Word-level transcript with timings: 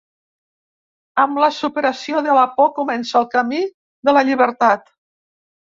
Amb 1.23 1.41
la 1.43 1.49
superació 1.57 2.23
de 2.29 2.39
la 2.39 2.47
por 2.57 2.73
comença 2.81 3.21
el 3.23 3.29
camí 3.37 3.63
de 4.11 4.19
la 4.21 4.27
llibertat. 4.33 4.93